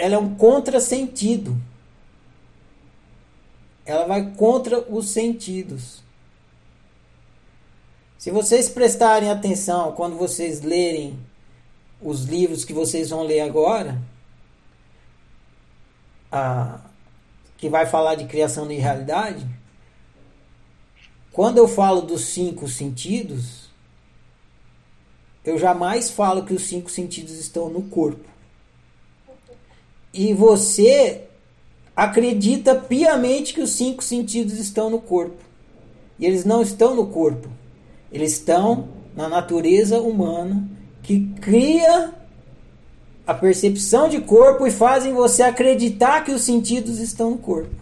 [0.00, 1.60] ela é um contrasentido.
[3.84, 6.02] Ela vai contra os sentidos.
[8.16, 11.18] Se vocês prestarem atenção quando vocês lerem
[12.00, 14.00] os livros que vocês vão ler agora,
[16.32, 16.80] a,
[17.58, 19.46] que vai falar de criação de realidade,
[21.30, 23.68] quando eu falo dos cinco sentidos,
[25.44, 28.30] eu jamais falo que os cinco sentidos estão no corpo.
[30.12, 31.22] E você
[31.94, 35.42] acredita piamente que os cinco sentidos estão no corpo.
[36.18, 37.48] E eles não estão no corpo.
[38.12, 40.68] Eles estão na natureza humana
[41.02, 42.12] que cria
[43.26, 47.80] a percepção de corpo e fazem você acreditar que os sentidos estão no corpo.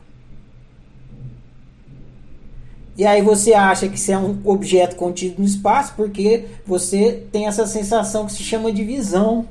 [2.99, 7.47] E aí você acha que isso é um objeto contido no espaço porque você tem
[7.47, 9.47] essa sensação que se chama de visão.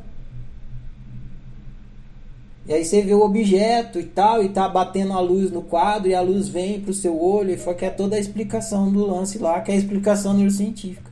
[2.68, 6.10] E aí você vê o objeto e tal, e tá batendo a luz no quadro,
[6.10, 9.06] e a luz vem pro seu olho, e foi que é toda a explicação do
[9.06, 11.10] lance lá, que é a explicação neurocientífica.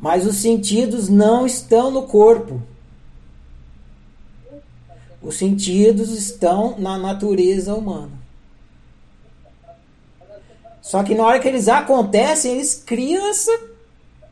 [0.00, 2.62] Mas os sentidos não estão no corpo.
[5.22, 8.12] Os sentidos estão na natureza humana.
[10.80, 13.69] Só que na hora que eles acontecem, eles criam essa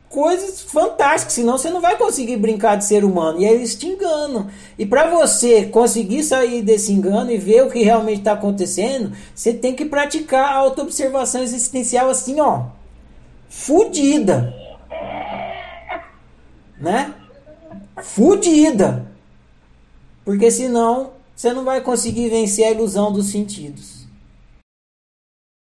[0.09, 3.41] coisas fantásticas, senão você não vai conseguir brincar de ser humano.
[3.41, 4.49] E aí eles te enganam.
[4.79, 9.53] E para você conseguir sair desse engano e ver o que realmente está acontecendo, você
[9.53, 12.67] tem que praticar a autoobservação existencial assim, ó,
[13.49, 14.55] fudida.
[16.81, 17.13] Né?
[18.03, 19.07] Fudida.
[20.25, 23.98] Porque senão você não vai conseguir vencer a ilusão dos sentidos.